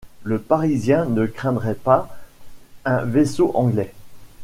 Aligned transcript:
Le 0.23 0.39
Parisien 0.39 1.05
ne 1.05 1.27
craindrait 1.27 1.75
pas 1.75 2.09
un 2.85 3.05
vaisseau 3.05 3.51
anglais... 3.53 3.93